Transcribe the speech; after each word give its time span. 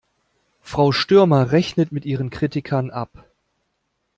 Frau 0.61 0.91
Stürmer 0.91 1.51
rechnet 1.51 1.91
mit 1.91 2.05
ihren 2.05 2.31
Kritikern 2.31 2.89
ab. 2.89 3.29